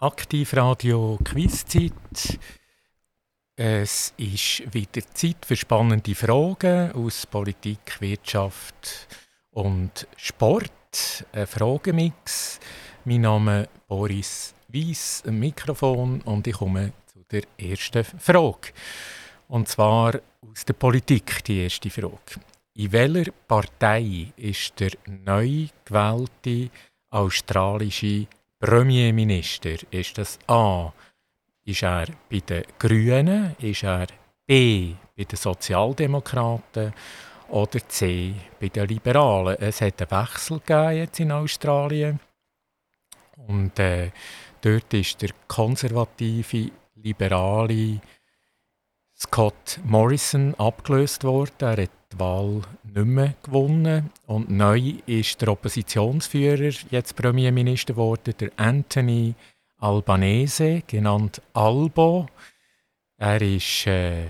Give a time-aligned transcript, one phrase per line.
[0.00, 2.38] Aktivradio Quizzeit.
[3.56, 9.08] Es ist wieder Zeit für spannende Fragen aus Politik, Wirtschaft
[9.50, 11.26] und Sport.
[11.32, 12.60] Ein Fragemix.
[13.04, 18.68] Mein Name ist Boris Weiss, ein Mikrofon und ich komme zu der ersten Frage.
[19.48, 22.38] Und zwar aus der Politik die erste Frage.
[22.74, 26.70] In welcher Partei ist der neu gewählte
[27.10, 28.28] australische
[28.60, 29.76] Premierminister?
[29.90, 30.92] Ist das A?
[31.64, 33.54] Ist er bei den Grünen?
[33.60, 34.08] Ist er
[34.46, 36.92] B bei den Sozialdemokraten?
[37.48, 39.56] Oder C bei den Liberalen?
[39.60, 40.60] Es hat einen Wechsel
[40.96, 42.20] jetzt in Australien.
[43.46, 44.10] Und äh,
[44.60, 48.00] dort ist der konservative, liberale
[49.16, 51.52] Scott Morrison abgelöst worden.
[51.60, 54.10] Er hat die Wahl nicht mehr gewonnen.
[54.26, 59.34] Und neu ist der Oppositionsführer, jetzt Premierminister geworden, der Anthony
[59.78, 62.26] Albanese, genannt Albo.
[63.16, 64.26] Er ist äh,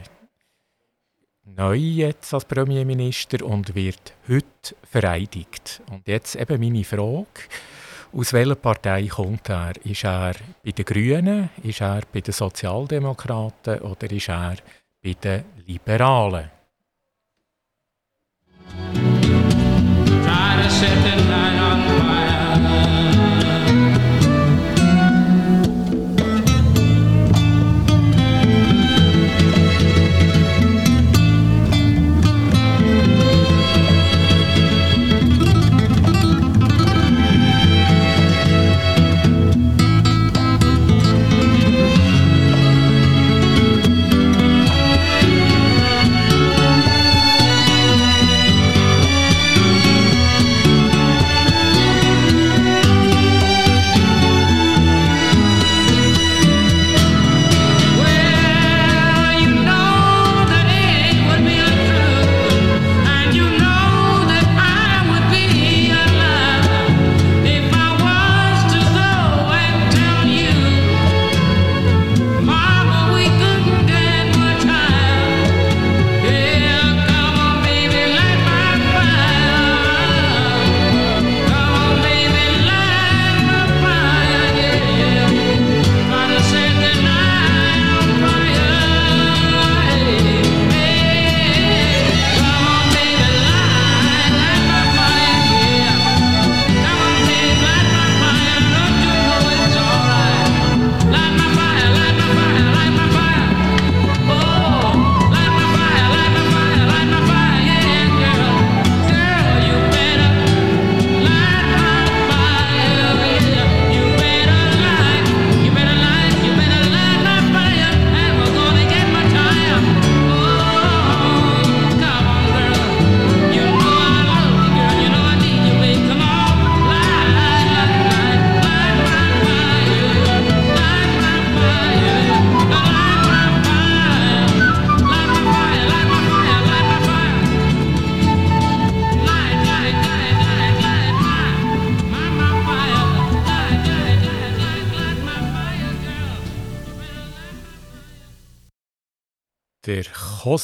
[1.45, 5.83] neu jetzt als Premierminister und wird heute vereidigt.
[5.91, 7.27] Und jetzt eben meine Frage.
[8.13, 9.73] Aus welcher Partei kommt er?
[9.85, 14.57] Ist er bei den Grünen, ist er bei den Sozialdemokraten oder ist er
[15.03, 16.58] bei den Liberalen?
[18.77, 19.08] Bye.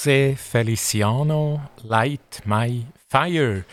[0.04, 3.64] José Feliciano, Light My Fire.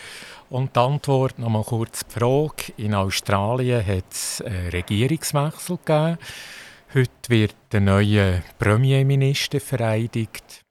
[0.50, 2.72] Und die Antwort noch mal kurz die Frage.
[2.78, 6.18] In Australien hat es einen Regierungswechsel gegeben.
[6.94, 10.64] Heute wird der neue Premierminister vereidigt.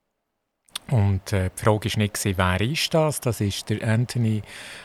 [0.91, 3.21] Und äh, die Frage war nicht, wer ist das?
[3.21, 4.41] Das ist der Anthony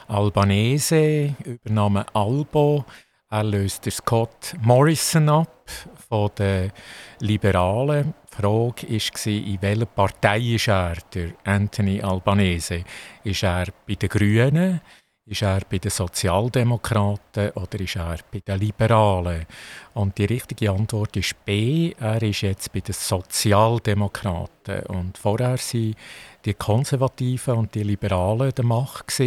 [0.09, 2.83] Albanese, Übername Albo.
[3.29, 5.71] Er löst Scott Morrison ab
[6.09, 6.73] von den
[7.19, 8.13] Liberalen.
[8.37, 12.83] Die Frage war, in welcher Partei ist er, der Anthony Albanese?
[13.23, 14.81] Ist er bei den Grünen?
[15.25, 19.45] Ist er bei den Sozialdemokraten oder ist er bei den Liberalen?
[19.93, 21.93] Und die richtige Antwort ist B.
[21.97, 24.85] Er ist jetzt bei den Sozialdemokraten.
[24.87, 25.95] Und vorher waren
[26.43, 29.17] die Konservativen und die Liberalen der Macht.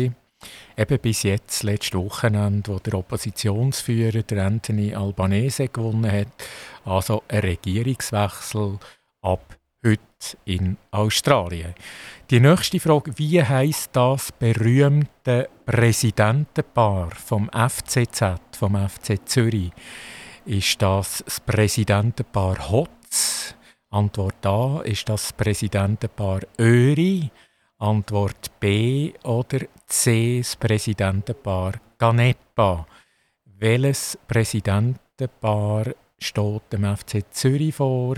[0.77, 6.29] Eben bis jetzt, letzte Wochenende, wo der Oppositionsführer der Anthony Albanese gewonnen hat,
[6.85, 8.79] also ein Regierungswechsel
[9.23, 10.03] ab heute
[10.45, 11.75] in Australien.
[12.31, 19.71] Die nächste Frage, wie heißt das berühmte Präsidentenpaar vom FCZ, vom FC Zürich?
[20.45, 23.55] Ist das das Präsidentenpaar Hotz?
[23.91, 24.81] Antwort A.
[24.83, 27.31] Ist das das Präsidentenpaar Öri?
[27.79, 32.87] Antwort B oder C, das Präsidentenpaar Ganepa.
[33.45, 35.87] Welches Präsidentenpaar
[36.19, 38.17] steht dem FC Zürich vor?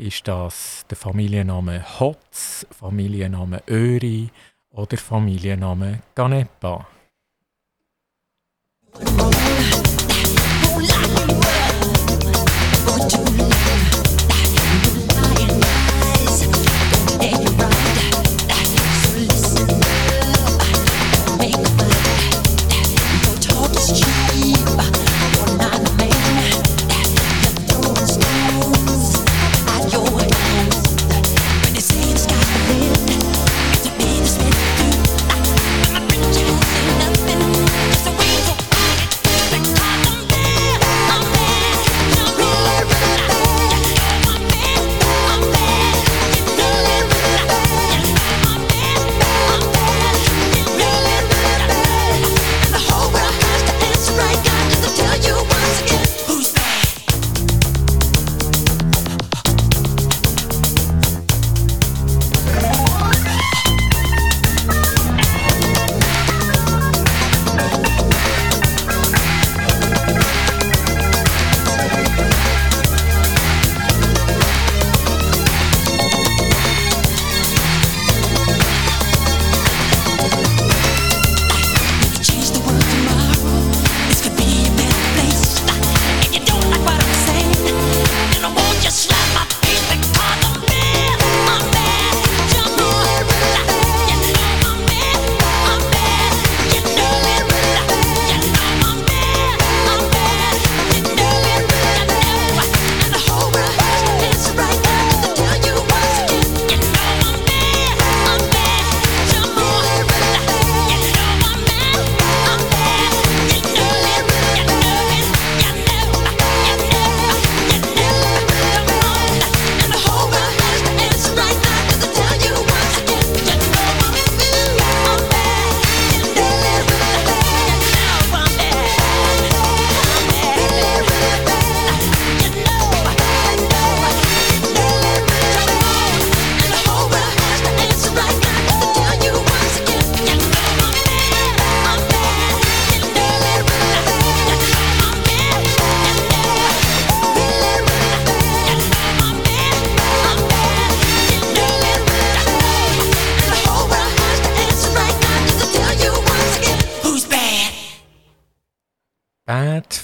[0.00, 4.30] Ist das der Familienname Hotz, Familienname Öri
[4.70, 6.86] oder Familienname Ganepa?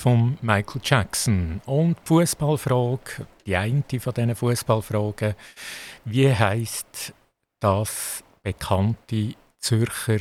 [0.04, 1.60] Michael Jackson.
[1.66, 5.34] Und die Fußballfrage, die eine von diesen Fußballfragen,
[6.04, 7.12] wie heißt
[7.60, 10.18] das bekannte Zürcher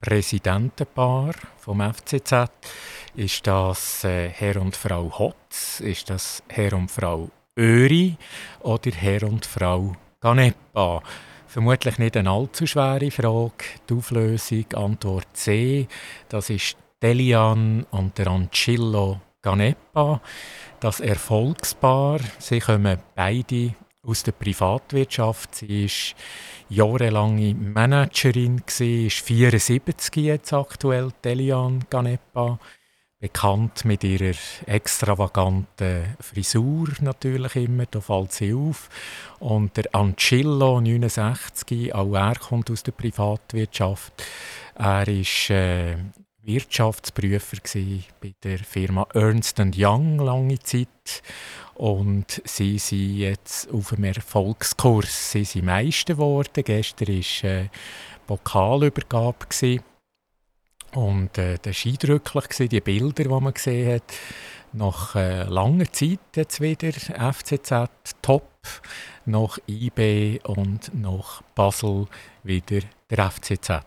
[0.00, 2.50] Präsidentenpaar vom FCZ?
[3.14, 5.80] Ist das äh, Herr und Frau Hotz?
[5.80, 7.28] Ist das Herr und Frau
[7.58, 8.16] Öri
[8.60, 11.02] oder Herr und Frau Ganepa?
[11.46, 13.64] Vermutlich nicht eine allzu schwere Frage.
[13.88, 15.88] Die Auflösung, Antwort C,
[16.28, 20.20] das ist Delian und der Ancillo Ganepa,
[20.80, 22.20] das Erfolgspaar.
[22.38, 25.54] Sie kommen beide aus der Privatwirtschaft.
[25.54, 26.14] Sie ist
[26.68, 32.58] jahrelange Managerin, sie ist 74 jetzt aktuell, Delian Ganepa.
[33.18, 34.34] Bekannt mit ihrer
[34.66, 38.88] extravaganten Frisur natürlich immer, da fällt sie auf.
[39.38, 44.12] Und der Ancillo, 69, auch er kommt aus der Privatwirtschaft.
[44.74, 45.96] Er ist äh,
[46.42, 47.58] Wirtschaftsprüfer
[48.20, 51.22] bei der Firma Ernst Young lange Zeit
[51.74, 55.32] und sie sind jetzt auf einem Erfolgskurs.
[55.32, 56.64] Sie sind Meister geworden.
[56.64, 57.68] Gestern war äh,
[58.26, 59.46] Pokalübergabe
[60.94, 64.14] und äh, das war eindrücklich, die Bilder, die man gesehen hat.
[64.72, 67.72] Nach äh, langer Zeit jetzt wieder FCZ
[68.22, 68.49] top,
[69.26, 72.06] nach IB und nach Basel
[72.42, 73.80] wieder der FCZ.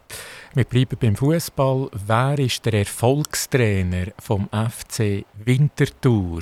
[0.53, 1.89] Wir bleiben beim Fußball.
[2.05, 6.41] Wer ist der Erfolgstrainer vom FC Winterthur?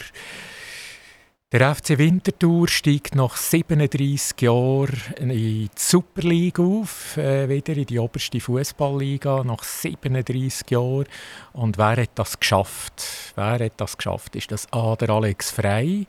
[1.54, 7.86] Der FC Winterthur steigt nach 37 Jahren in die Super League auf, äh, wieder in
[7.86, 11.08] die oberste Fußballliga nach 37 Jahren.
[11.52, 13.04] Und wer hat das geschafft?
[13.36, 14.38] Wer hat das geschafft?
[14.38, 14.96] Ist das A.
[14.96, 16.08] der Alex Frey?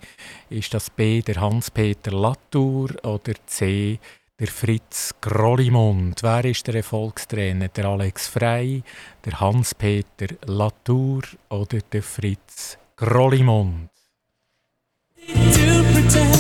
[0.49, 1.22] Ist das B.
[1.22, 2.90] der Hans-Peter Latour?
[3.02, 3.99] Oder C
[4.38, 6.22] der Fritz Grollimund.
[6.22, 7.66] Wer ist der Erfolgstrainer?
[7.66, 8.84] Der Alex Frey,
[9.25, 13.91] der Hans-Peter Latour oder der Fritz Grollimund?
[15.28, 15.34] To
[15.92, 16.34] pretend.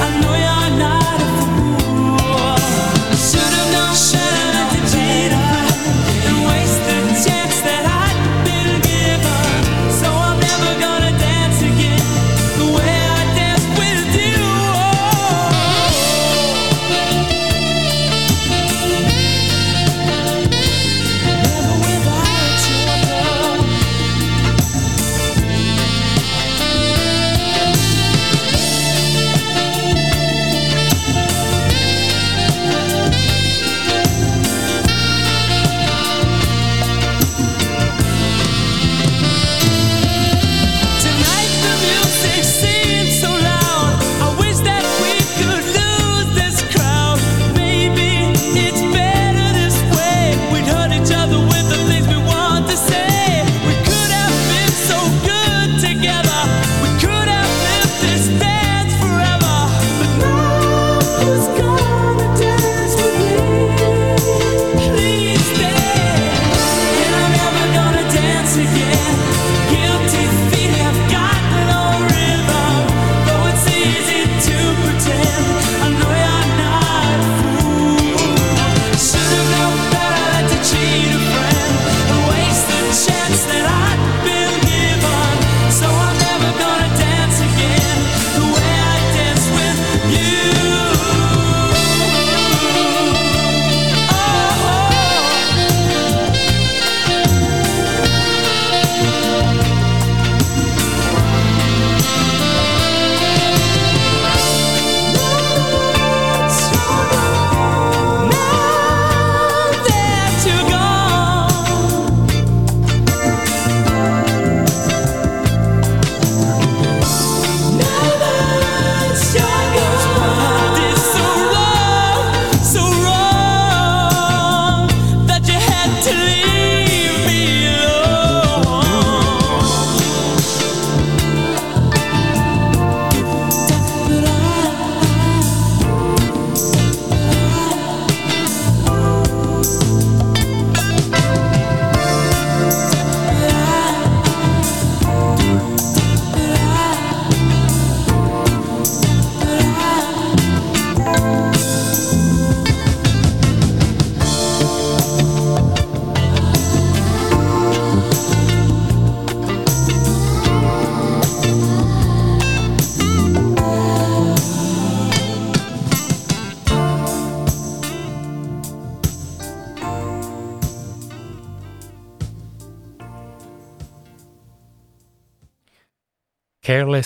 [0.00, 0.51] I know you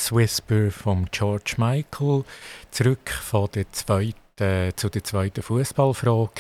[0.07, 2.25] Careless Whisper von George Michael.
[2.71, 6.31] Zurück von der zweiten, zu der zweiten Fußballfrage.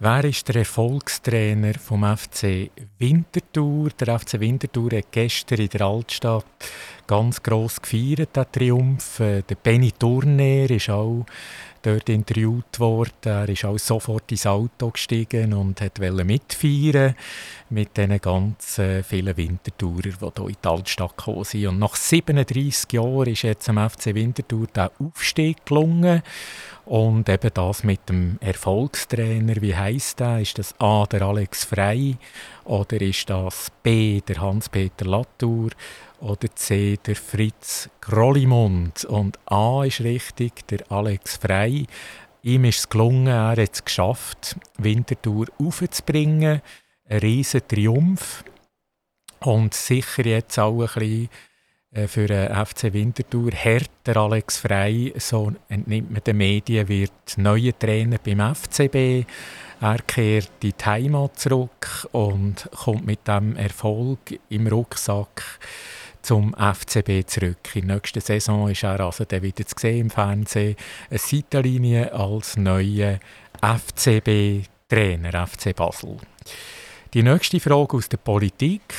[0.00, 3.90] Wer ist der Erfolgstrainer vom FC Winterthur?
[3.98, 6.44] Der FC Winterthur hat gestern in der Altstadt
[7.06, 9.20] ganz gross gefeiert, den Triumph.
[9.20, 11.24] Äh, der Benny Turner ist auch
[11.82, 13.10] dort interviewt worden.
[13.24, 17.14] Er ist auch sofort ins Auto gestiegen und wollte mitfeiern
[17.70, 21.66] mit diesen ganz vielen Wintertourer, die hier in die Altstadt gekommen sind.
[21.66, 26.22] Und nach 37 Jahren ist jetzt am FC Winterthur der Aufstieg gelungen.
[26.84, 30.40] Und eben das mit dem Erfolgstrainer, wie heisst der?
[30.40, 32.16] Ist das A, der Alex Frey
[32.64, 35.70] oder ist das B, der Hans-Peter Latour
[36.20, 39.04] oder C, der Fritz Grollimund.
[39.04, 41.86] Und A ist richtig, der Alex Frey.
[42.42, 46.62] Ihm ist es gelungen, er hat es geschafft, Winterthur aufzubringen.
[47.08, 48.44] Ein riesen Triumph.
[49.40, 51.28] Und sicher jetzt auch ein bisschen
[51.92, 57.76] äh, für den FC Winterthur härter Alex Frey, so entnimmt man den Medien, wird neuer
[57.78, 59.24] Trainer beim FCB.
[59.80, 65.60] Er kehrt in die Heimat zurück und kommt mit dem Erfolg im Rucksack
[66.22, 67.74] zum FCB zurück.
[67.74, 70.76] In der nächsten Saison ist er also dann wieder zu sehen im Fernsehen.
[71.10, 73.18] Eine Seitenlinie als neuer
[73.60, 76.16] FCB-Trainer, FC Basel.
[77.14, 78.94] Die nächste Frage aus der Politik.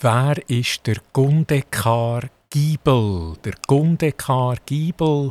[0.00, 3.34] Wer ist der Gundekar Giebel?
[3.44, 5.30] Der Gundekar Giebel,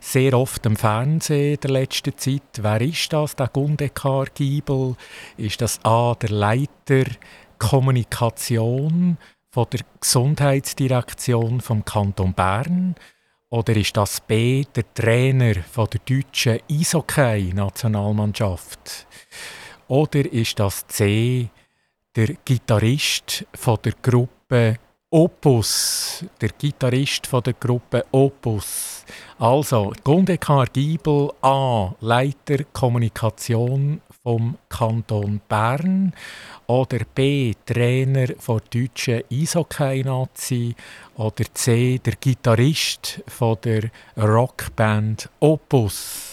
[0.00, 2.42] sehr oft im Fernsehen der letzten Zeit.
[2.60, 4.96] Wer ist das, der Gundekar Giebel?
[5.36, 7.04] Ist das A, der Leiter
[7.58, 9.18] Kommunikation
[9.50, 12.94] von der Gesundheitsdirektion vom Kanton Bern?
[13.50, 19.06] Oder ist das B, der Trainer von der deutschen Eishockey-Nationalmannschaft?
[19.88, 21.48] Oder ist das C,
[22.14, 24.76] der Gitarrist von der Gruppe
[25.10, 29.06] Opus, der Gitarrist von der Gruppe Opus.
[29.38, 36.12] Also, Gundekar Giebel A, Leiter Kommunikation vom Kanton Bern
[36.66, 40.74] oder B, Trainer von deutschen Eishockey-Nazi
[41.16, 43.84] oder C, der Gitarrist von der
[44.18, 46.27] Rockband Opus.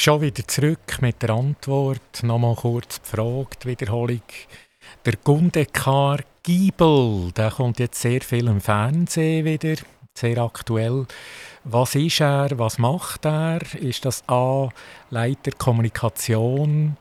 [0.00, 2.22] Schon wieder zurück mit der Antwort.
[2.22, 4.22] Nochmal kurz die Wiederholung.
[5.04, 9.74] Der Gundekar Giebel, der kommt jetzt sehr viel im Fernsehen wieder,
[10.14, 11.04] sehr aktuell.
[11.64, 12.56] Was ist er?
[12.60, 13.58] Was macht er?
[13.74, 14.68] Ist das A.
[15.10, 16.96] Leiter Kommunikation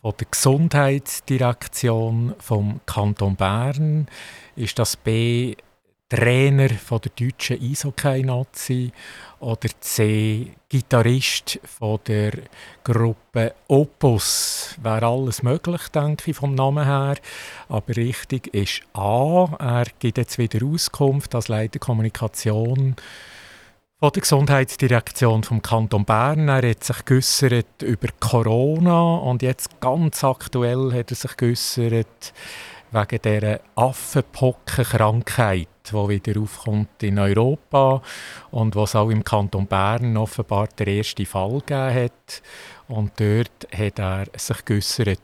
[0.00, 4.08] von der Gesundheitsdirektion vom Kanton Bern?
[4.56, 5.54] Ist das B.
[6.08, 8.90] Trainer von der deutschen Eishockey-Nazi
[9.40, 10.52] oder C.
[10.66, 12.32] Gitarrist von der
[12.82, 14.74] Gruppe Opus.
[14.82, 17.16] Wäre alles möglich, denke ich, vom Namen her.
[17.68, 19.54] Aber richtig ist A.
[19.58, 22.96] Er gibt jetzt wieder Auskunft als Leiter Kommunikation
[24.00, 26.48] von der Gesundheitsdirektion vom Kanton Bern.
[26.48, 27.04] Er hat sich
[27.82, 32.32] über Corona und jetzt ganz aktuell hat er sich geäussert
[32.90, 38.02] wegen dieser Affenpockenkrankheit, die wieder aufkommt in Europa
[38.50, 42.42] und was auch im Kanton Bern offenbar der erste Fall gegeben hat.
[42.88, 45.20] Und dort hat er sich geäussert.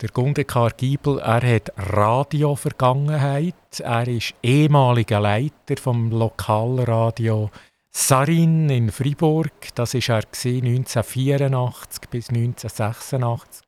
[0.00, 3.54] Der Gundekar Giebel, er hat Radio-Vergangenheit.
[3.78, 7.50] Er ist ehemaliger Leiter vom Lokalradio
[7.94, 9.52] Sarin in Fribourg.
[9.74, 13.62] Das war er 1984 bis 1986.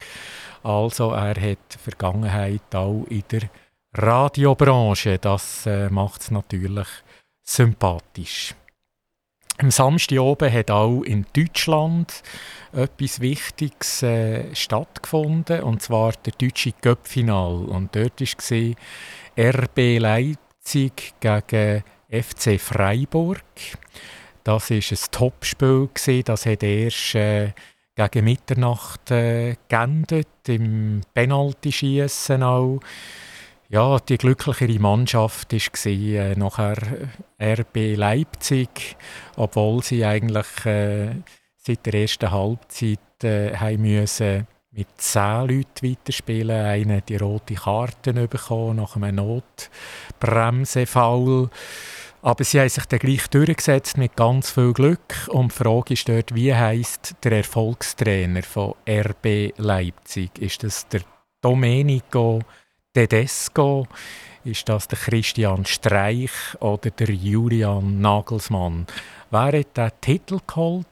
[0.62, 3.50] Also er hat Vergangenheit auch in der
[3.92, 5.18] Radiobranche.
[5.18, 6.88] Das äh, macht es natürlich
[7.42, 8.54] sympathisch.
[9.58, 12.22] Am Samstag oben hat auch in Deutschland
[12.72, 17.66] etwas Wichtiges äh, stattgefunden, und zwar der deutsche Göppfinal.
[17.66, 18.74] Und dort war
[19.38, 23.42] RB Leipzig gegen FC Freiburg.
[24.44, 25.88] Das war ein Topspiel,
[26.24, 27.52] das hat erst äh,
[27.96, 32.80] gegen Mitternacht äh, geendet, im Penaltyschießen auch.
[33.70, 36.76] Ja, die glücklichere Mannschaft war äh, nachher
[37.40, 38.96] RB Leipzig,
[39.36, 41.14] obwohl sie eigentlich äh,
[41.56, 46.50] seit der ersten Halbzeit äh, haben müssen mit zehn Leuten weiterspielen.
[46.50, 51.48] Einer die rote Karte bekommen nach einem Notbremsefoul.
[52.24, 55.28] Aber sie haben sich dann gleich durchgesetzt mit ganz viel Glück.
[55.28, 60.38] Und die Frage ist dort, wie heißt der Erfolgstrainer von RB Leipzig?
[60.38, 61.02] Ist das der
[61.42, 62.40] Domenico
[62.94, 63.86] Tedesco?
[64.42, 68.86] Ist das der Christian Streich oder der Julian Nagelsmann?
[69.30, 70.86] Wer hat den Titel geholt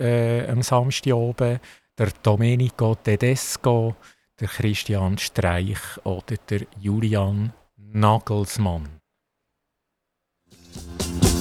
[0.00, 1.60] äh, am Samstag oben?
[1.98, 3.96] Der Domenico Tedesco,
[4.40, 8.99] der Christian Streich oder der Julian Nagelsmann?
[10.72, 11.39] Thank you.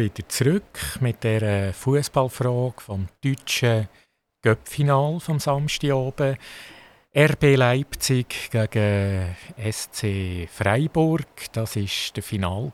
[0.00, 3.86] Wieder zurück mit der Fußballfrage vom deutschen
[4.40, 6.38] Göppfinal vom Samstag oben.
[7.14, 9.36] RB Leipzig gegen
[9.70, 12.72] SC Freiburg, das ist der Final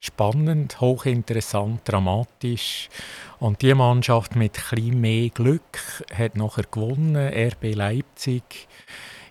[0.00, 2.90] Spannend, hochinteressant, dramatisch.
[3.38, 7.16] Und die Mannschaft mit etwas mehr Glück hat nachher gewonnen.
[7.16, 8.68] RB Leipzig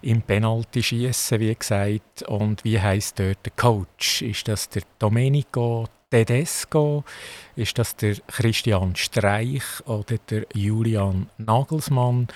[0.01, 2.23] im Penalty schießen, wie gesagt.
[2.23, 4.23] Und wie heißt dort der Coach?
[4.23, 7.03] Ist das der Domenico Tedesco?
[7.55, 12.27] Ist das der Christian Streich oder der Julian Nagelsmann?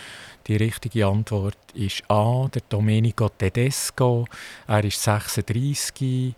[0.47, 4.25] Die richtige Antwort ist A, der Domenico Tedesco.
[4.65, 6.33] Er ist 36,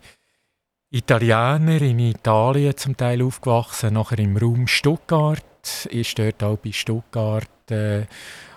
[0.90, 7.70] Italiener, in Italien zum Teil aufgewachsen, nachher im Raum Stuttgart, ist dort auch bei Stuttgart
[7.70, 8.04] äh,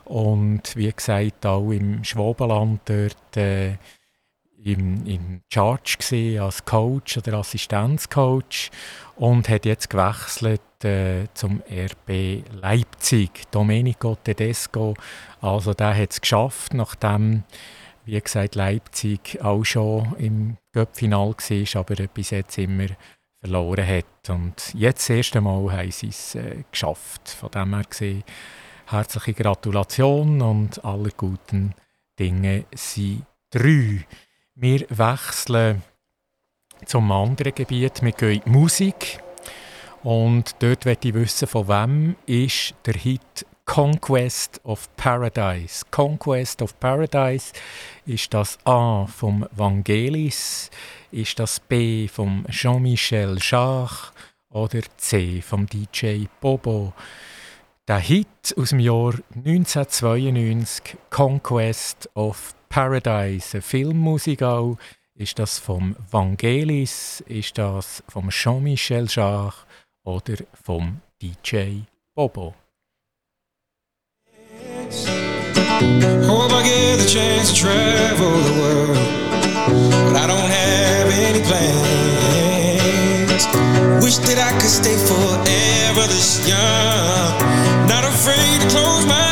[0.04, 3.78] und wie gesagt auch im Schwabenland dort äh,
[4.64, 8.72] im, im Charge gesehen als Coach oder Assistenzcoach
[9.16, 13.30] und hat jetzt gewechselt äh, zum RB Leipzig.
[13.52, 14.96] Domenico Tedesco,
[15.42, 17.44] also der hat es geschafft, nachdem
[18.06, 22.88] wie gesagt Leipzig auch schon im Cup-Final war, aber bis jetzt immer
[23.40, 24.30] verloren hat.
[24.30, 27.30] Und jetzt das erste Mal haben sie es äh, geschafft.
[27.30, 28.24] Von dem her gesehen,
[28.88, 31.74] herzliche Gratulation und alle guten
[32.20, 34.06] Dinge sind drei.
[34.56, 35.82] Wir wechseln
[36.86, 38.04] zum anderen Gebiet.
[38.04, 39.20] Wir gehen in die Musik.
[40.04, 45.84] Und dort möchte ich wissen, von wem ist der Hit Conquest of Paradise.
[45.90, 47.52] Conquest of Paradise
[48.06, 50.70] ist das A vom Vangelis,
[51.12, 54.12] ist das B vom Jean-Michel Jarre
[54.52, 56.94] oder C vom DJ Bobo.
[57.88, 64.78] Der Hit aus dem Jahr 1992, Conquest of Paradise, Filmmusik auch.
[65.14, 69.54] Ist das vom Vangelis, ist das vom Jean-Michel Jarre
[70.04, 71.84] oder vom DJ
[72.16, 72.56] Bobo?
[76.28, 78.98] Hope I get the chance to travel the world,
[80.08, 81.74] but I don't have any plans.
[84.04, 87.38] Wish that I could stay forever this young,
[87.88, 89.23] not afraid to close my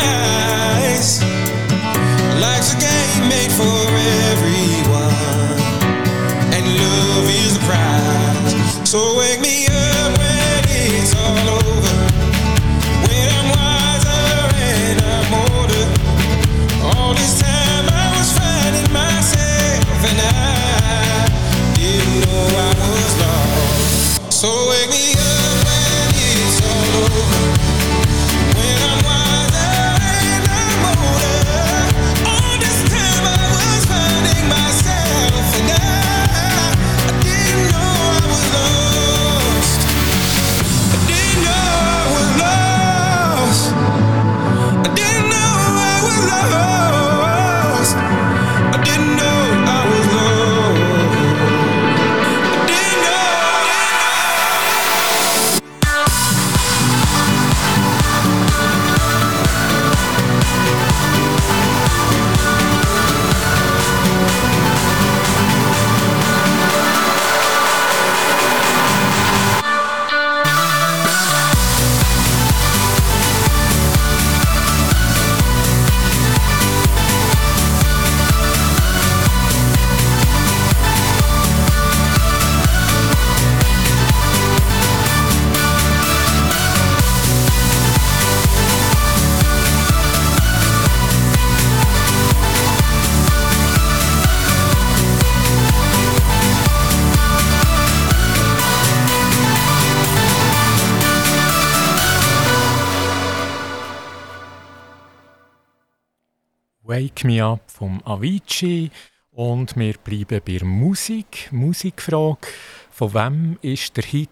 [107.22, 108.90] Wake Me Up vom Avicii
[109.32, 111.50] und wir bleiben bei Musik.
[111.52, 112.48] Musikfrage.
[112.90, 114.30] Von wem ist der Hit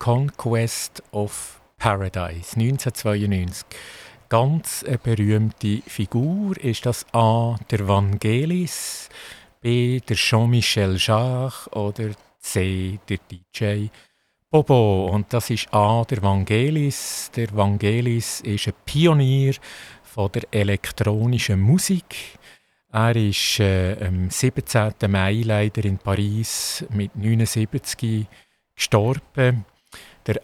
[0.00, 3.64] Conquest of Paradise 1992?
[4.28, 7.56] Ganz eine berühmte Figur ist das A.
[7.70, 9.08] der Vangelis,
[9.60, 10.00] B.
[10.00, 12.98] der Jean-Michel Jarre oder C.
[13.08, 13.86] der DJ
[14.50, 15.06] Bobo.
[15.06, 16.04] Und das ist A.
[16.04, 17.30] der Vangelis.
[17.34, 19.54] Der Vangelis ist ein Pionier
[20.14, 22.38] von der elektronischen Musik.
[22.92, 24.92] Er ist äh, am 17.
[25.08, 28.28] Mai leider in Paris mit 79
[28.76, 29.64] gestorben.
[30.24, 30.40] Der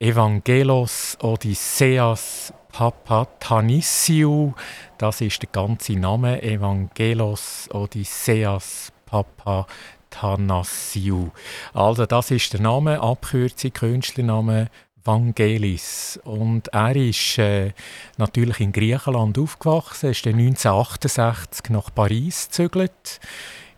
[0.00, 4.54] Evangelos Odysseas Papatanissiou,
[4.96, 11.30] das ist der ganze Name, Evangelos Odysseas Papatanassiou.
[11.74, 14.70] Also das ist der Name, Abkürzung, Künstlername
[15.08, 16.20] Vangelis.
[16.24, 17.72] Und er ist äh,
[18.18, 23.18] natürlich in Griechenland aufgewachsen, ist 1968 nach Paris gezögert,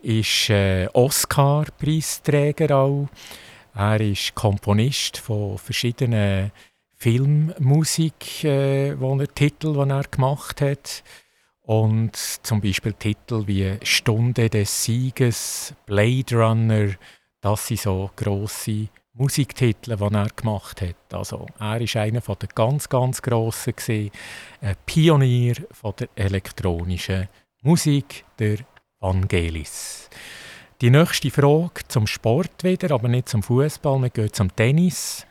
[0.03, 3.09] ist äh, Oscar-Preisträger auch.
[3.75, 6.51] Er ist Komponist von verschiedenen
[6.97, 8.97] Filmmusik, äh,
[9.33, 11.05] Titel, die er gemacht hat.
[11.63, 16.89] Und zum Beispiel Titel wie Stunde des Sieges, Blade Runner,
[17.41, 18.89] das sind so grosse
[19.21, 21.13] Musiktitel, die er gemacht hat.
[21.13, 24.11] Also er ist einer der ganz, ganz Grossen, gewesen,
[24.63, 27.29] ein Pionier von der elektronischen
[27.63, 28.61] Musik, der
[28.99, 30.09] Vangelis.
[30.81, 35.27] Die nächste Frage zum Sport wieder, aber nicht zum Fußball, wir gehen zum Tennis.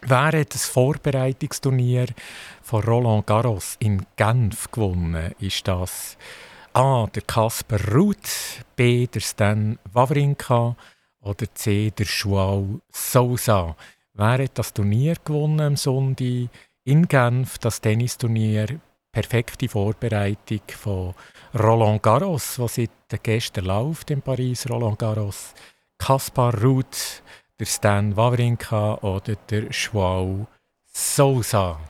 [0.00, 2.06] Wer hat das Vorbereitungsturnier
[2.60, 5.32] von Roland Garros in Genf gewonnen?
[5.38, 6.18] Ist das
[6.72, 7.06] A.
[7.14, 9.06] der Kasper Ruth, B.
[9.06, 10.76] der Stan Wawrinka,
[11.26, 11.90] oder C.
[11.90, 13.76] der Joao Sousa.
[14.14, 16.48] Wer hat das Turnier gewonnen am Sonntag
[16.84, 18.80] in Genf, das Tennisturnier?
[19.12, 21.14] Perfekte Vorbereitung von
[21.58, 22.90] Roland Garros, was seit
[23.22, 25.54] gestern läuft in Paris, Roland Garros.
[25.98, 27.22] Kaspar Ruth,
[27.58, 30.46] der Stan Wawrinka oder der Joao
[30.86, 31.80] Sousa.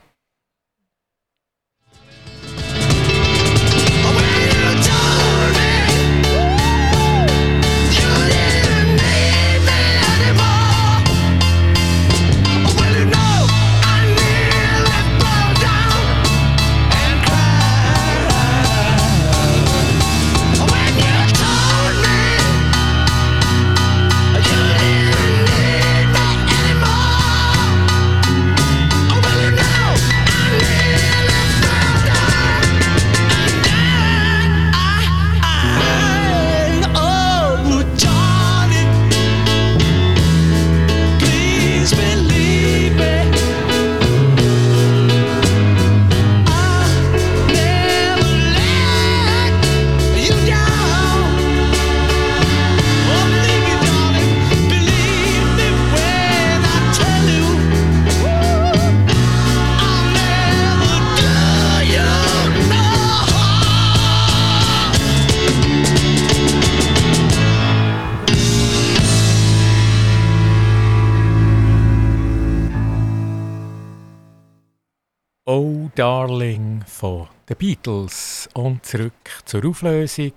[77.57, 78.49] Beatles.
[78.53, 79.13] Und zurück
[79.45, 80.33] zur Auflösung.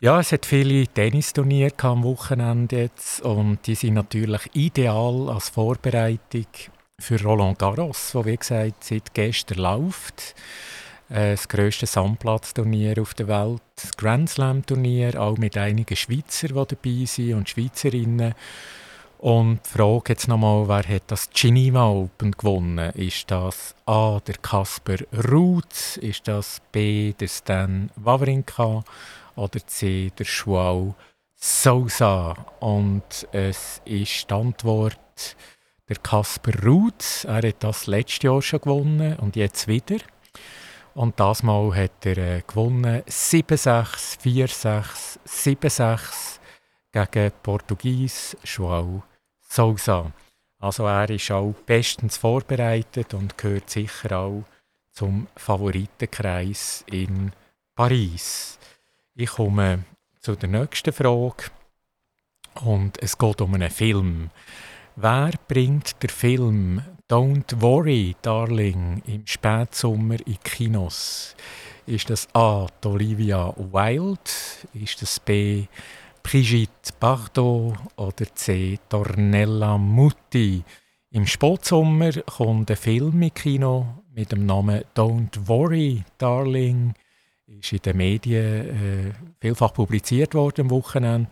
[0.00, 6.46] Ja, es hat viele Tennisturniere am Wochenende jetzt und die sind natürlich ideal als Vorbereitung
[7.00, 10.36] für Roland Garros, wo wie gesagt seit gestern läuft.
[11.10, 16.48] Äh, das grösste Sandplatzturnier auf der Welt, das Grand Slam Turnier, auch mit einigen Schweizer,
[16.48, 18.34] die dabei sind und Schweizerinnen.
[19.18, 22.92] Und die Frage jetzt nochmal, wer hat das Geneva Open gewonnen?
[22.92, 24.20] Ist das A.
[24.24, 25.96] der Kasper Ruth?
[25.96, 27.12] Ist das B.
[27.14, 28.84] der Stan Wawrinka?
[29.34, 30.12] Oder C.
[30.16, 30.94] der Joao
[31.34, 32.36] Sousa?
[32.60, 35.36] Und es ist die Antwort
[35.88, 37.24] der Kasper Ruth.
[37.24, 39.98] Er hat das letztes Jahr schon gewonnen und jetzt wieder.
[40.94, 46.38] Und das Mal hat er äh, gewonnen 7-6, 4-6, 7-6
[46.92, 49.02] gegen Portugies Joao
[49.48, 50.12] Sousa.
[50.60, 54.44] Also er ist auch bestens vorbereitet und gehört sicher auch
[54.92, 57.32] zum Favoritenkreis in
[57.74, 58.58] Paris.
[59.14, 59.84] Ich komme
[60.20, 61.44] zu der nächsten Frage
[62.62, 64.30] und es geht um einen Film.
[64.96, 71.36] Wer bringt der Film Don't Worry, Darling im Spätsommer in Kinos?
[71.86, 72.66] Ist das A.
[72.84, 74.18] Olivia Wilde?
[74.74, 75.66] Ist das B.
[76.30, 78.78] Brigitte Bardot oder C.
[78.90, 80.62] Tornella Mutti.
[81.10, 86.92] Im Spätsommer kommt ein Film im Kino mit dem Namen Don't Worry, Darling
[87.46, 91.30] ist in den Medien äh, vielfach publiziert worden am Wochenende.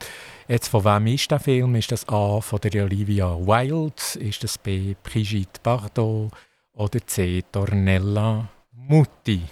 [0.48, 1.74] Jetzt von wem ist der Film?
[1.74, 4.18] Ist das A von der Olivia Wilde?
[4.18, 6.32] Ist das B Brigitte Bardot?
[6.72, 9.42] Oder C Tornella Mutti?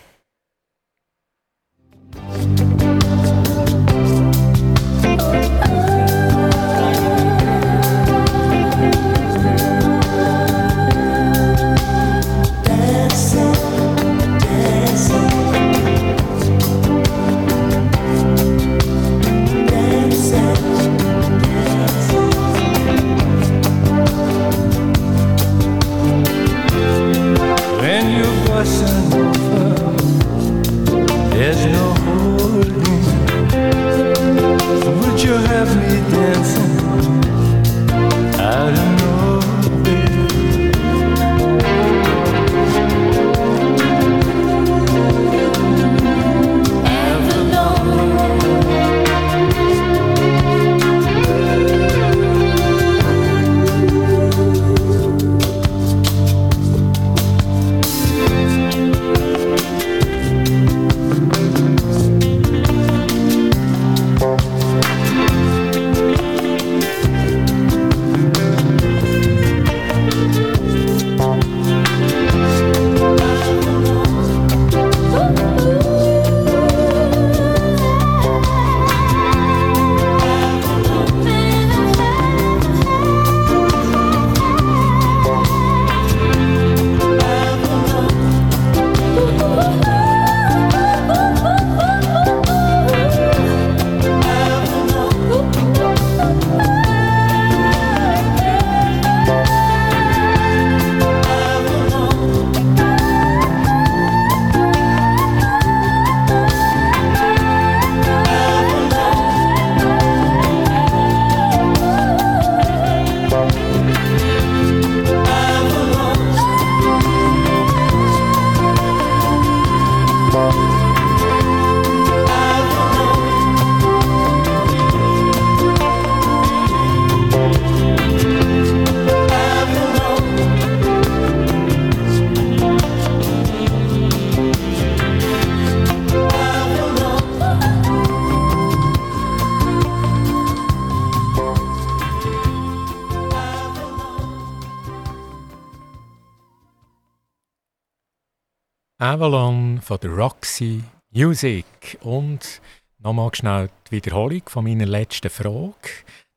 [149.94, 151.64] Von der Roxy Music.
[152.00, 152.60] Und
[152.98, 155.72] nochmal schnell die Wiederholung von meiner letzten Frage.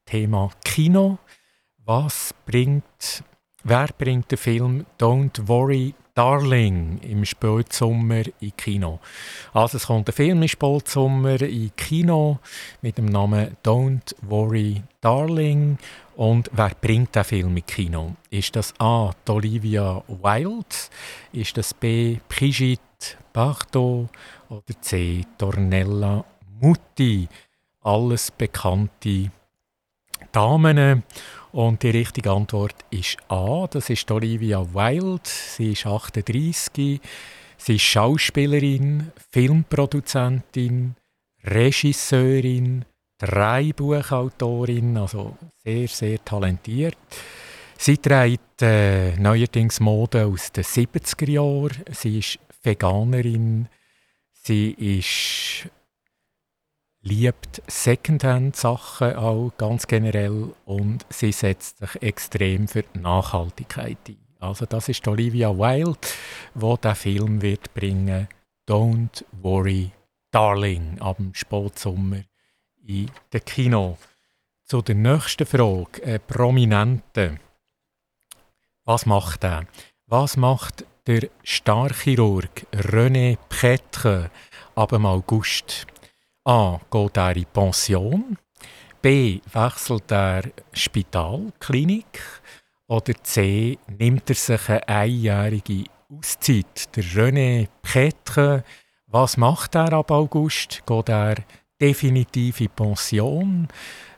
[0.05, 1.17] Thema Kino.
[1.83, 3.23] Was bringt,
[3.63, 8.99] wer bringt den Film Don't Worry Darling im Spätsommer in Kino?
[9.53, 12.39] Also es kommt ein Film im Spätsommer in Kino
[12.81, 15.77] mit dem Namen Don't Worry Darling
[16.15, 18.15] und wer bringt den Film im Kino?
[18.31, 19.11] Ist das A.
[19.29, 20.65] Olivia Wilde?
[21.33, 22.17] Ist das B.
[22.27, 22.81] Brigitte
[23.31, 24.09] Bardot?
[24.49, 25.23] Oder C.
[25.37, 26.25] Tornella
[26.59, 27.27] Mutti?
[27.83, 29.29] Alles bekannte
[30.31, 31.03] Damen.
[31.51, 33.67] Und die richtige Antwort ist A.
[33.69, 35.21] Das ist Olivia Wilde.
[35.23, 36.99] Sie ist 38.
[37.57, 40.95] Sie ist Schauspielerin, Filmproduzentin,
[41.43, 42.85] Regisseurin,
[43.17, 46.97] drei Buchautorin, also sehr, sehr talentiert.
[47.77, 51.83] Sie trägt äh, neuerdings Mode aus den 70er Jahren.
[51.91, 53.67] Sie ist Veganerin.
[54.31, 55.69] Sie ist,
[57.07, 64.17] liebt Secondhand-Sachen auch ganz generell und sie setzt sich extrem für Nachhaltigkeit ein.
[64.39, 65.97] Also das ist Olivia Wilde,
[66.53, 68.27] wo der Film wird bringen
[68.67, 69.91] Don't Worry
[70.31, 72.23] Darling ab dem Spätsommer
[72.85, 73.97] in den Kino.
[74.65, 76.03] Zu der nächsten Frage.
[76.03, 77.39] Ein Prominente.
[78.83, 79.65] Was macht er?
[80.07, 84.29] Was macht der Starchirurg René Petre
[84.75, 85.87] ab dem August?
[86.47, 86.79] A.
[86.89, 88.37] Geht er in Pension?
[89.01, 89.41] B.
[89.51, 92.21] Wechselt er Spitalklinik?
[92.87, 93.77] Oder C.
[93.99, 96.95] Nimmt er sich eine einjährige Auszeit?
[96.95, 98.63] Der René Petre,
[99.07, 100.83] was macht er ab August?
[100.85, 101.35] Geht er
[101.81, 103.67] definitiv in Pension?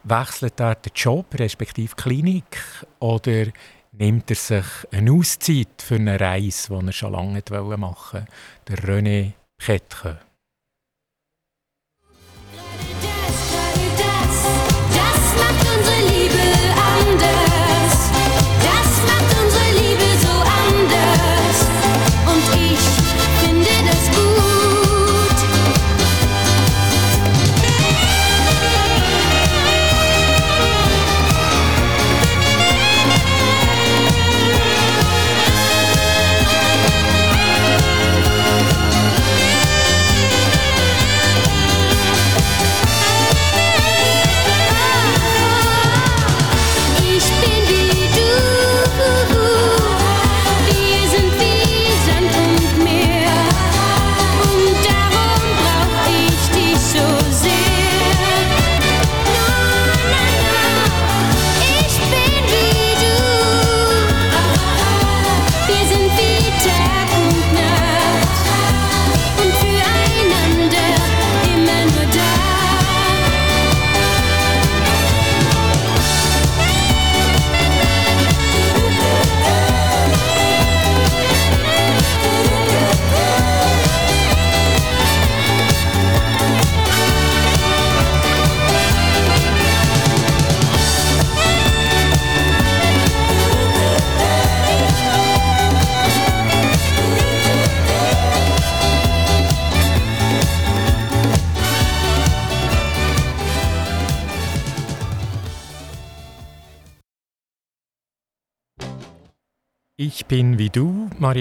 [0.04, 2.62] Wechselt er den Job, respektive Klinik?
[3.00, 3.48] Oder
[3.92, 7.42] nimmt er sich eine Auszeit für eine Reise, die er schon lange
[7.76, 8.28] machen wollte?
[8.68, 10.29] Der René Ketke.
[15.39, 15.68] Das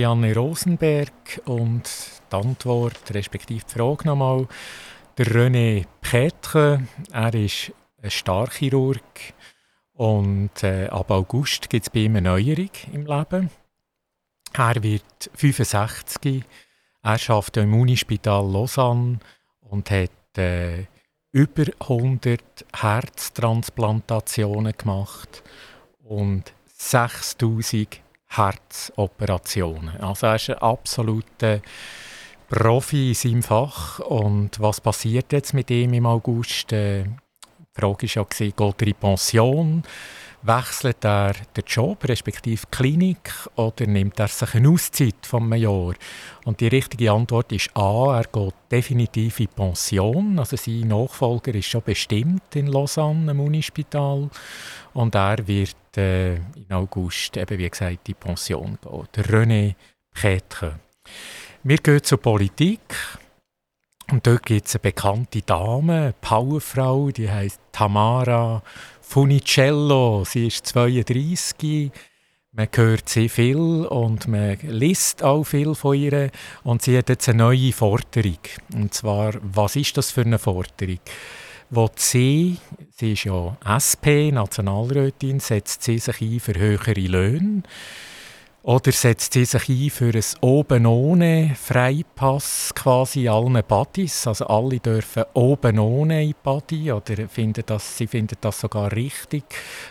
[0.08, 1.82] Marianne Rosenberg, und
[2.32, 4.48] die Antwort, respektive die Frage nochmal,
[5.18, 6.82] der René Petre,
[7.12, 9.02] er ist ein Starchirurg
[9.94, 13.50] und äh, ab August gibt es bei ihm eine Neuerung im Leben.
[14.54, 16.42] Er wird 65,
[17.02, 19.18] er arbeitet im Unispital Lausanne
[19.60, 20.84] und hat äh,
[21.32, 22.40] über 100
[22.74, 25.42] Herztransplantationen gemacht
[26.04, 30.00] und 6000 Herzoperationen.
[30.00, 31.60] Also er ist ein absoluter
[32.48, 33.98] Profi in seinem Fach.
[34.00, 36.72] Und was passiert jetzt mit ihm im August?
[36.72, 39.82] Äh, die Frage war ja, geht er in Pension?
[40.42, 45.60] Wechselt er den Job, respektive die Klinik, oder nimmt er sich eine Auszeit von einem
[45.60, 45.94] Jahr?
[46.44, 50.38] Und die richtige Antwort ist A, er geht definitiv in Pension.
[50.38, 54.30] Also sein Nachfolger ist schon bestimmt in Lausanne im Unispital.
[54.94, 58.78] Und er wird äh, in August, eben wie gesagt, in Pension.
[59.14, 59.74] Der René
[60.14, 60.78] Petre.
[61.62, 62.80] Wir gehen zur Politik.
[64.10, 68.62] Und dort gibt es eine bekannte Dame, eine Powerfrau, die heißt Tamara
[69.02, 70.24] Funicello.
[70.24, 71.90] Sie ist 32.
[72.52, 76.30] Man hört sehr viel und man liest auch viel von ihr.
[76.64, 78.38] Und sie hat jetzt eine neue Forderung.
[78.72, 81.00] Und zwar, was ist das für eine Forderung?
[81.70, 82.56] Wo sie,
[82.96, 87.62] sie ist ja SP, Nationalrätin, setzt sie sich ein für höhere Löhne.
[88.64, 94.26] Oder setzt sie sich ein für ein oben ohne Freipass quasi allen Buddies?
[94.26, 99.44] Also alle dürfen oben ohne in Buddy oder finden das, sie finden das sogar richtig,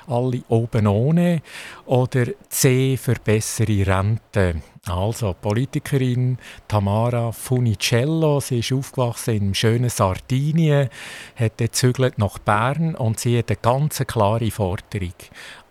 [0.06, 1.42] alle oben ohne.
[1.86, 4.62] Oder C für bessere Rente.
[4.86, 6.38] Also Politikerin
[6.68, 10.90] Tamara Funicello, sie ist aufgewachsen im schönen Sardinien,
[11.36, 15.14] hat gezügelt nach Bern und sie hat eine ganz klare Forderung.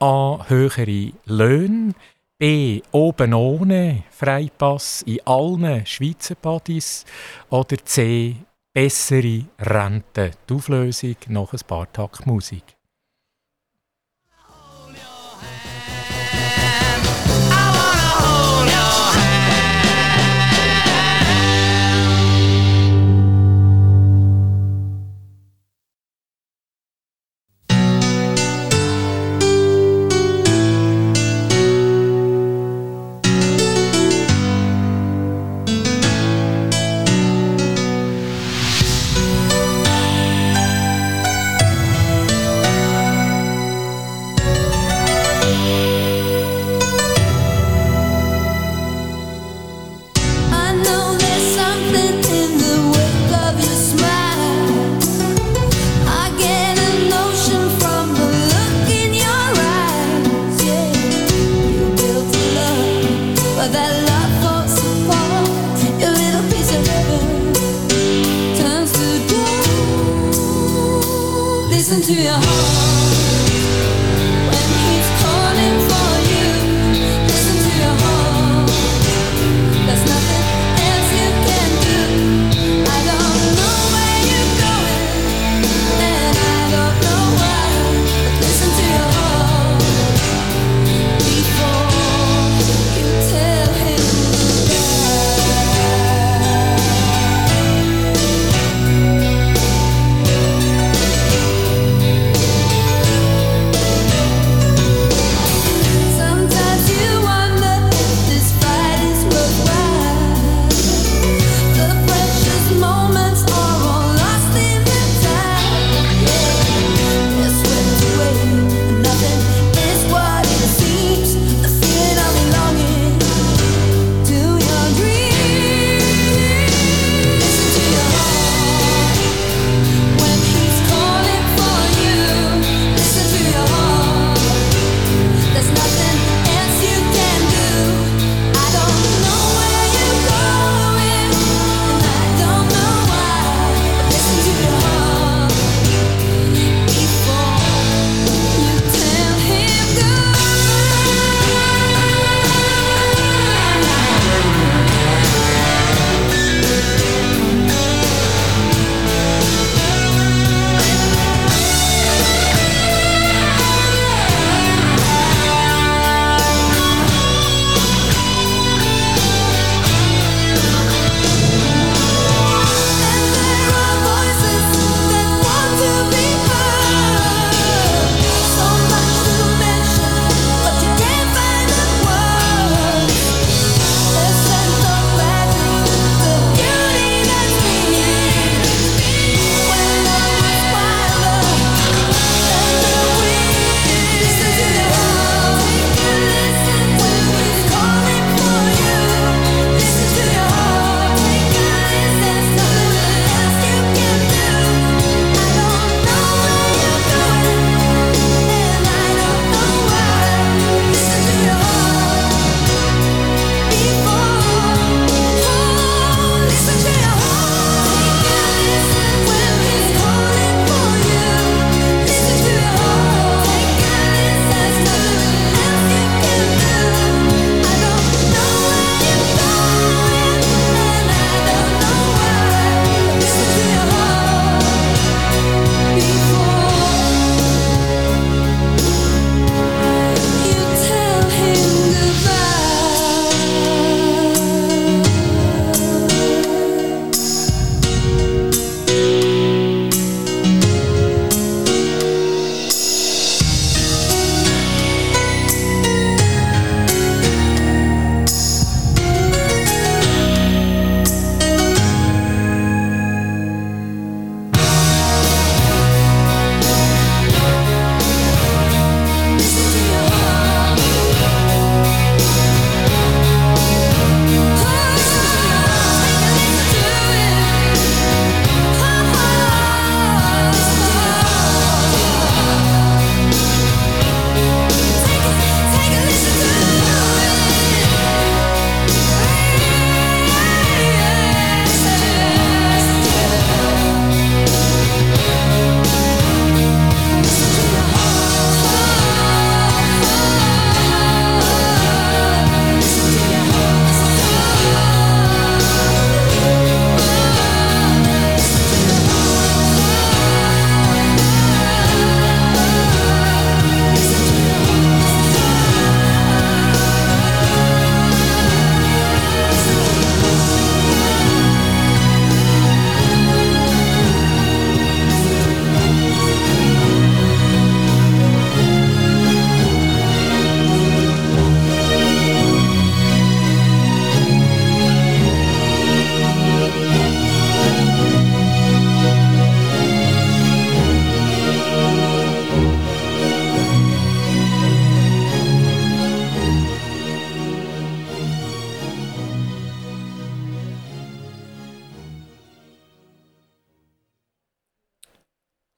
[0.00, 0.44] A.
[0.48, 1.94] Höhere Löhne
[2.38, 2.82] B.
[2.92, 7.06] Oben ohne Freipass in allen Schweizer Partys.
[7.48, 8.36] Oder C.
[8.74, 10.32] Bessere Rente.
[10.46, 12.75] Die Auflösung nach ein paar Takt Musik.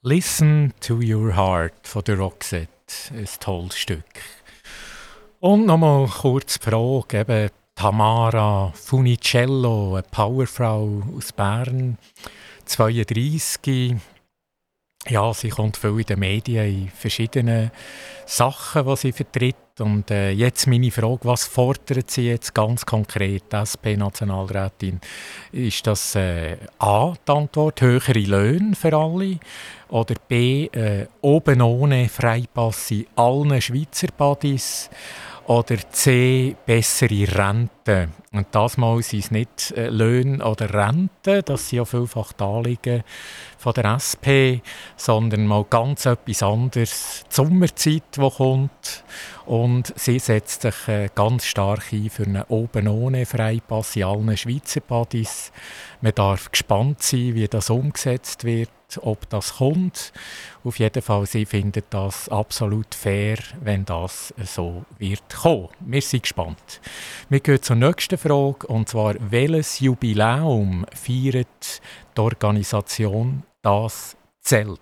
[0.09, 2.71] Listen to Your Heart von der Roxette.
[3.11, 4.23] Ein tolles Stück.
[5.39, 11.99] Und nochmal kurz die Frage, eben Tamara Funicello, eine Powerfrau aus Bern,
[12.65, 13.97] 32.
[15.07, 17.71] Ja, sie kommt viel in den Medien, in verschiedenen
[18.27, 19.57] Sachen, die sie vertritt.
[19.79, 25.01] Und äh, jetzt meine Frage, was fordert sie jetzt ganz konkret, SP-Nationalrätin?
[25.53, 29.39] Ist das äh, A, die Antwort, höhere Löhne für alle?
[29.89, 34.91] Oder B, äh, oben ohne Freipass in allen Schweizer Badis?
[35.49, 38.11] Oder C, bessere Rente.
[38.33, 42.45] Und das mal sind es nicht äh, Löhne oder Rente, das sind ja vielfach die
[42.45, 43.03] Anliegen
[43.57, 44.61] von der SP,
[44.99, 47.25] sondern mal ganz etwas anderes.
[47.31, 49.05] Die Sommerzeit, die kommt.
[49.47, 54.37] Und sie setzt sich äh, ganz stark ein für einen oben ohne Freipass in allen
[54.37, 55.51] Schweizer Badis.
[56.03, 58.69] Man darf gespannt sein, wie das umgesetzt wird
[59.03, 60.13] ob das kommt.
[60.65, 65.69] Auf jeden Fall, sie finden das absolut fair, wenn das so wird kommen.
[65.81, 66.81] Wir sind gespannt.
[67.29, 71.83] Wir gehen zur nächsten Frage, und zwar, welches Jubiläum feiert
[72.17, 74.81] die Organisation «Das Zelt»?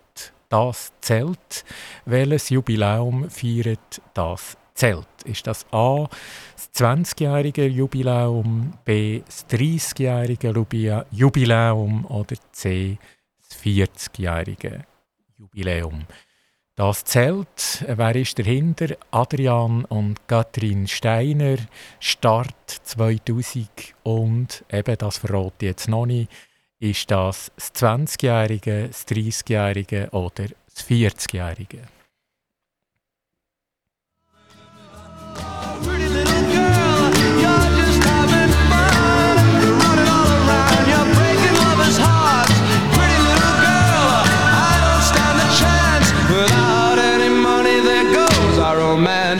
[0.48, 1.64] Das Zelt.
[2.04, 5.08] Welches Jubiläum feiert das Zelt?
[5.24, 6.06] Ist das A,
[6.54, 10.54] das 20-jährige Jubiläum, B, das 30-jährige
[11.10, 12.98] Jubiläum oder C,
[13.66, 14.84] das 40-jährige
[15.38, 16.06] Jubiläum.
[16.76, 18.96] Das zählt, wer ist dahinter?
[19.10, 21.56] Adrian und Katrin Steiner,
[21.98, 26.30] Start 2000 und eben, das verrate ich jetzt noch nicht,
[26.78, 31.95] ist das das 20-jährige, das 30-jährige oder das 40-jährige?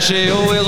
[0.07, 0.66] She will.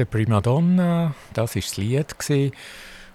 [0.00, 2.18] Donna de Primadonna, das war das Lied.
[2.18, 2.52] Gewesen.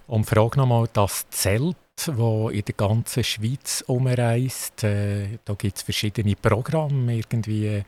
[0.08, 5.84] Und frage nochmal, das Zelt, das in der ganzen Schweiz umreist, äh, da gibt es
[5.84, 7.84] verschiedene Programme, irgendwie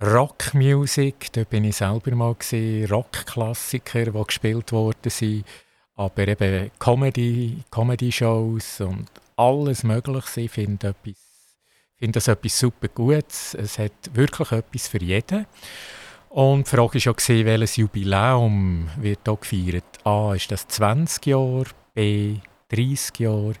[0.00, 5.44] Rockmusik, da bin ich selber mal gesehen, Rockklassiker, die gespielt worden sind,
[5.96, 10.42] aber eben Comedy, Comedy-Shows und alles Mögliche.
[10.42, 11.16] Ich finde etwas,
[11.96, 13.54] find das etwas super Gutes.
[13.54, 15.46] Es hat wirklich etwas für jeden.
[16.30, 19.84] Und die Frage war ja, welches Jubiläum wird hier gefeiert.
[20.04, 22.36] A, ist das 20 Jahre, B,
[22.68, 23.54] 30 Jahre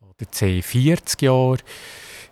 [0.00, 1.58] oder C, 40 Jahre.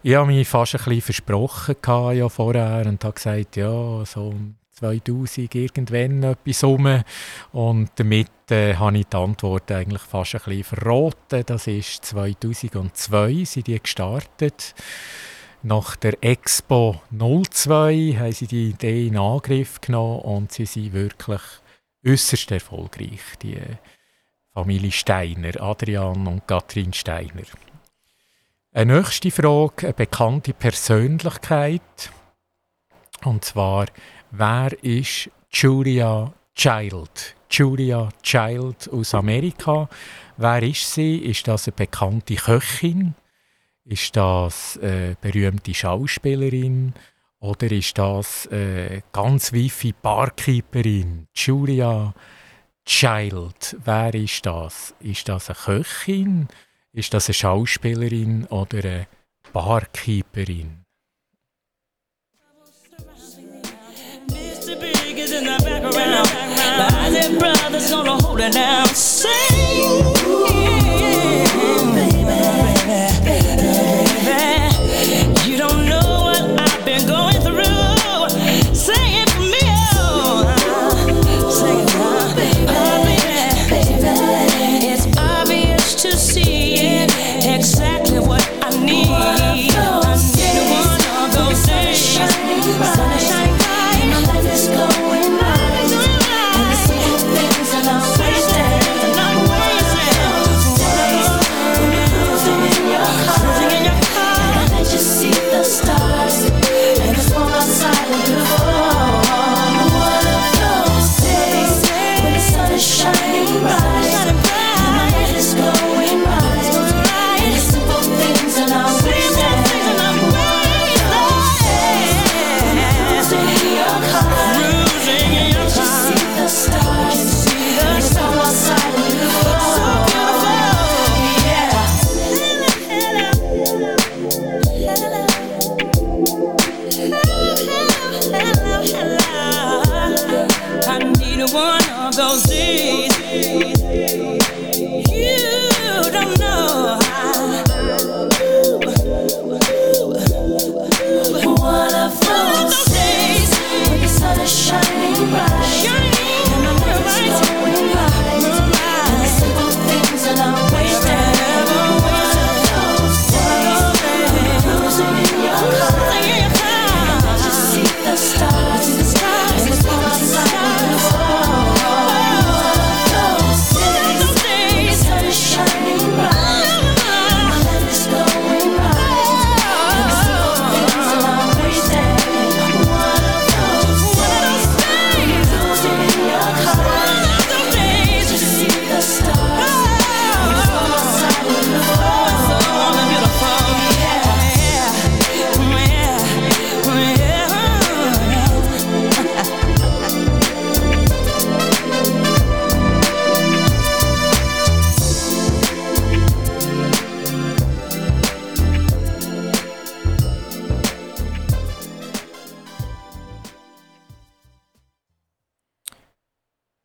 [0.04, 1.74] Ich habe mich fast ein bisschen versprochen
[2.14, 4.32] ja, vorher und habe gesagt, ja, so
[4.70, 7.02] 2000 irgendwann etwas rum.
[7.50, 11.42] Und damit äh, habe ich die Antwort eigentlich fast ein bisschen verraten.
[11.44, 14.76] Das ist 2002 sind die gestartet.
[15.64, 21.40] Nach der Expo 02 haben sie die Idee in Angriff genommen und sie sind wirklich
[22.04, 23.60] äußerst erfolgreich, die
[24.52, 27.44] Familie Steiner, Adrian und Katrin Steiner.
[28.72, 32.10] Eine nächste Frage, eine bekannte Persönlichkeit.
[33.22, 33.86] Und zwar,
[34.32, 37.36] wer ist Julia Child?
[37.48, 39.88] Julia Child aus Amerika.
[40.36, 41.18] Wer ist sie?
[41.18, 43.14] Ist das eine bekannte Köchin?
[43.84, 46.94] Ist das eine berühmte Schauspielerin?
[47.40, 51.26] Oder ist das eine ganz wifi Barkeeperin?
[51.34, 52.14] Julia
[52.84, 53.76] Child.
[53.84, 54.94] Wer ist das?
[55.00, 56.48] Ist das eine Köchin?
[56.92, 59.06] Ist das eine Schauspielerin oder eine
[59.52, 60.82] Barkeeperin?
[65.32, 66.28] in the background.
[66.78, 68.86] The Isaac brothers gonna hold it down.
[68.94, 69.30] Sing,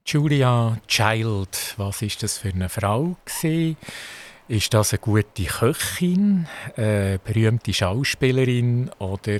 [0.09, 3.75] Julia Child, was ist das für eine Frau gewesen?
[4.47, 6.47] Ist das eine gute Köchin,
[6.77, 9.39] eine berühmte Schauspielerin oder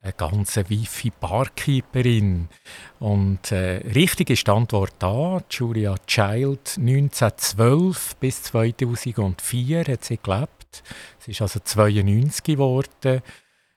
[0.00, 2.48] eine ganz weife Barkeeperin?
[2.98, 5.42] Und äh, richtig ist die Antwort da.
[5.50, 10.82] Julia Child, 1912 bis 2004 hat sie gelebt.
[11.18, 13.20] Sie ist also 92 geworden.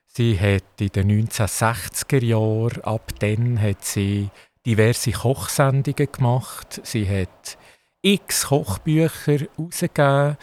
[0.06, 4.30] Sie hat in den 1960er Jahren, ab dann hat sie
[4.66, 6.80] diverse Kochsendungen gemacht.
[6.84, 7.58] Sie hat
[8.02, 10.36] x Kochbücher herausgegeben.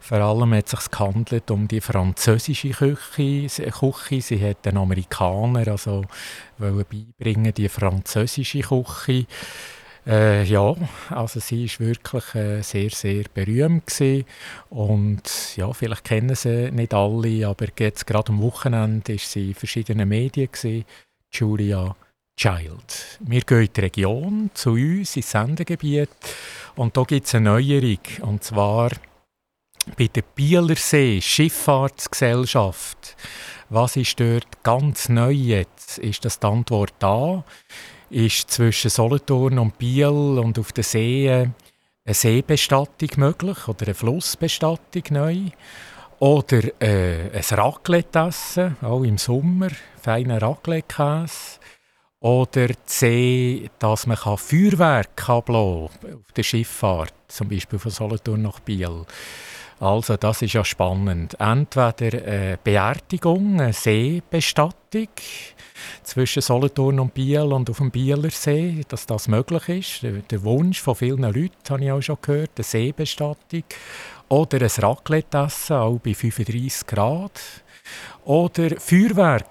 [0.00, 3.48] Vor allem hat es sich gehandelt um die französische Küche.
[3.48, 4.20] Küche.
[4.20, 6.04] Sie hat den Amerikaner also
[6.58, 9.26] beibringen die französische Küche.
[10.06, 10.74] Äh, ja,
[11.08, 14.26] also sie ist wirklich äh, sehr, sehr berühmt gewesen.
[14.68, 19.54] und ja, vielleicht kennen sie nicht alle, aber jetzt gerade am Wochenende ist sie in
[19.54, 20.84] verschiedenen Medien gewesen.
[21.32, 21.96] Julia
[22.36, 23.18] Child.
[23.20, 26.10] Wir gehen in die Region, zu uns, ins Sendegebiet.
[26.76, 28.00] Und da gibt es eine Neuerung.
[28.22, 28.90] Und zwar
[29.96, 33.16] bei der Bielersee Schifffahrtsgesellschaft.
[33.68, 35.98] Was ist dort ganz neu jetzt?
[35.98, 37.44] Ist das die Antwort da?
[38.10, 41.54] Ist zwischen Solothurn und Biel und auf den Seen
[42.04, 45.36] eine Seebestattung möglich oder eine Flussbestattung neu?
[46.18, 49.68] Oder äh, ein Raclette essen, auch im Sommer,
[50.00, 51.58] feiner Raclette-Käse.
[52.24, 55.90] Oder C, dass man Feuerwerk auf
[56.34, 59.04] der Schifffahrt, zum Beispiel von Solothurn nach Biel.
[59.78, 61.38] Also das ist ja spannend.
[61.38, 65.08] Entweder eine Beerdigung, eine Seebestattung
[66.02, 70.30] zwischen Solothurn und Biel und auf dem Bieler See, dass das möglich ist.
[70.30, 73.64] Der Wunsch von vielen Leuten, habe ich auch schon gehört, eine Seebestattung.
[74.30, 77.38] Oder ein Raclette essen, auch bei 35 Grad.
[78.26, 79.50] Oder Feuerwerk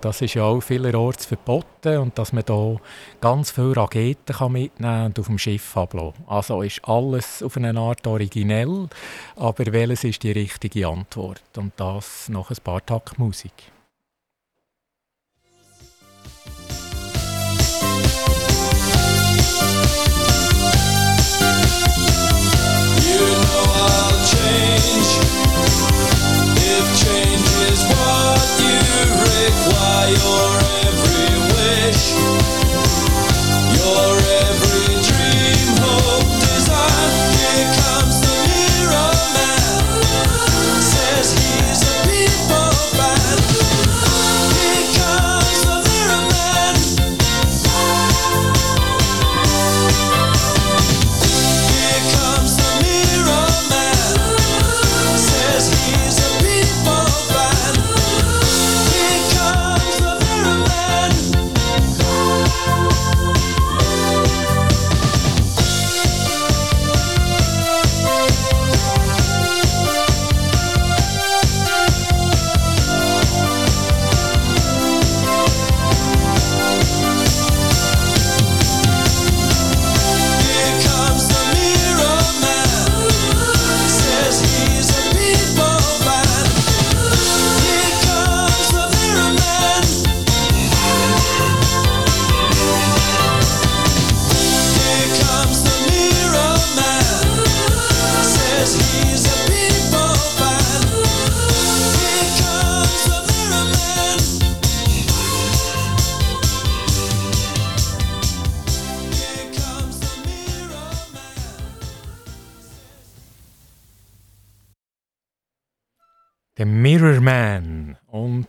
[0.00, 2.76] das ist ja auch vielerorts verboten und dass man da
[3.20, 6.24] ganz viele Raketen kann mitnehmen und auf dem Schiff ablassen.
[6.26, 8.88] Also ist alles auf eine Art originell,
[9.36, 11.42] aber welches ist die richtige Antwort?
[11.58, 13.52] Und das nach ein paar Takt Musik.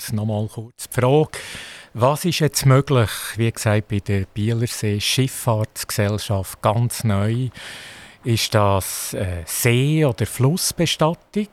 [0.10, 1.32] Und nochmal kurz die Frage,
[1.94, 7.50] was ist jetzt möglich, wie gesagt, bei der Bielersee Schifffahrtsgesellschaft ganz neu?
[8.24, 11.48] Ist das äh, See- oder Flussbestattung?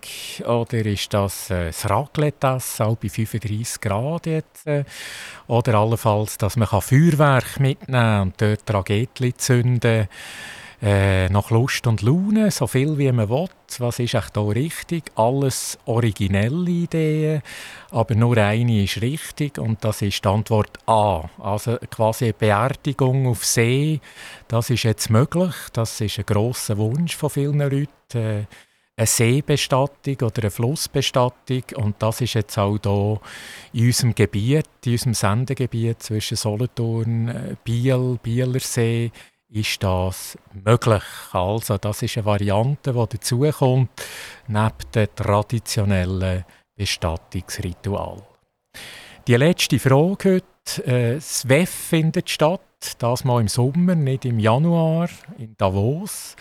[0.45, 4.67] Oder ist das äh, das Raclette-Essen, auch bei 35 Grad jetzt?
[4.67, 4.85] Äh,
[5.47, 10.09] oder allenfalls, dass man kann Feuerwerk mitnehmen kann und dort Raketen zünden
[10.85, 13.49] äh, nach Lust und Laune, so viel wie man will.
[13.79, 15.05] Was ist echt hier richtig?
[15.17, 17.43] Alles originelle Ideen,
[17.91, 21.31] aber nur eine ist richtig und das ist die Antwort A.
[21.39, 24.01] Also quasi eine Beerdigung auf See,
[24.47, 25.55] das ist jetzt möglich.
[25.73, 27.89] Das ist ein grosser Wunsch von vielen Leuten.
[28.13, 28.45] Äh,
[28.97, 33.21] eine Seebestattung oder eine Flussbestattung und das ist jetzt auch hier
[33.73, 39.11] in unserem Gebiet, in unserem Sendegebiet zwischen Solothurn, äh, Biel, Bielersee,
[39.55, 41.03] ist das möglich.
[41.33, 43.91] Also das ist eine Variante, die dazukommt,
[44.49, 46.45] neben dem traditionellen
[46.77, 48.23] Bestattungsritual.
[49.27, 50.45] Die letzte Frage heute.
[50.87, 52.61] Äh, das WEF findet statt,
[52.99, 56.35] das mal im Sommer, nicht im Januar, in Davos.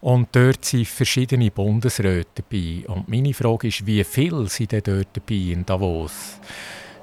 [0.00, 2.84] Und dort sind verschiedene Bundesräte dabei.
[2.88, 6.40] Und meine Frage ist, wie viele sind denn dort dabei in Davos?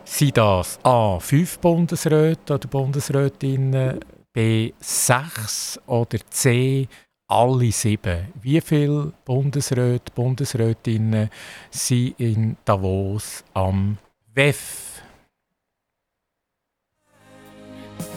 [0.04, 4.00] Sind das A, fünf Bundesräte oder Bundesrätinnen,
[4.34, 6.88] B, sechs oder C,
[7.28, 8.34] alle sieben?
[8.42, 11.30] Wie viele Bundesräte, Bundesrätinnen
[11.70, 13.98] sind in Davos am
[14.34, 15.02] WEF?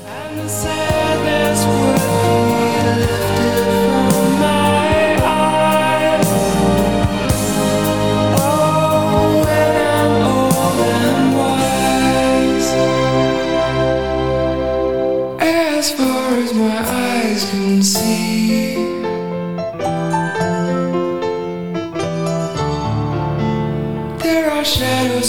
[0.06, 1.91] And the sadness would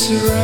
[0.04, 0.43] surround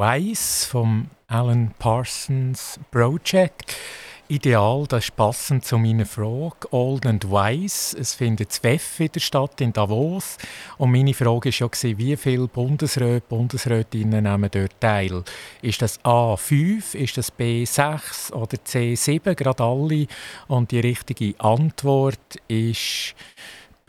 [0.00, 3.76] Wise vom Alan Parsons Project.
[4.28, 6.72] Ideal, das ist passend zu meiner Frage.
[6.72, 10.38] Old and Wise, es findet das WEF wieder statt in Davos.
[10.78, 15.22] Und meine Frage war ja, wie viele Bundesräte, Bundesrätinnen nehmen dort teil?
[15.60, 20.06] Ist das A 5, ist das B 6 oder C 7, gerade alle?
[20.48, 23.14] Und die richtige Antwort ist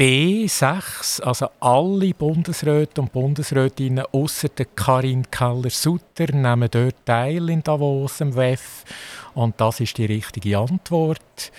[0.02, 8.36] B6, also alle Bundesräte und Bundesrätinnen außer Karin Keller-Sutter nehmen dort teil in Davos im
[8.36, 8.84] WEF.
[9.36, 11.52] Und das ist die richtige Antwort.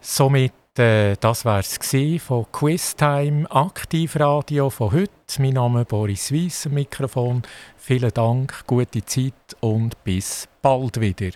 [0.00, 1.78] Somit, äh, das war es
[2.22, 5.12] von Quiztime Aktivradio von heute.
[5.40, 7.42] Mein Name ist Boris Weiss am Mikrofon.
[7.76, 11.32] Vielen Dank, gute Zeit und bis bald wieder.